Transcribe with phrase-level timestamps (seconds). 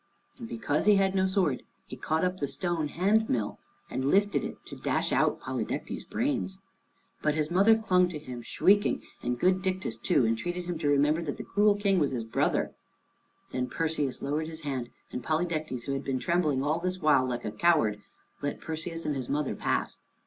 [0.39, 4.43] And because he had no sword he caught up the stone hand mill, and lifted
[4.43, 6.57] it to dash out Polydectes's brains.
[7.21, 11.21] But his mother clung to him, shrieking, and good Dictys too entreated him to remember
[11.21, 12.73] that the cruel King was his brother.
[13.51, 17.45] Then Perseus lowered his hand, and Polydectes, who had been trembling all this while like
[17.45, 18.01] a coward,
[18.41, 19.99] let Perseus and his mother pass.